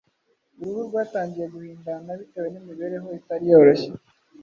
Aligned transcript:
uruhu 0.59 0.81
rwatangiye 0.87 1.45
guhindana 1.53 2.09
bitewe 2.19 2.47
n’imibereho 2.49 3.07
itari 3.19 3.45
yoroshye. 3.51 3.89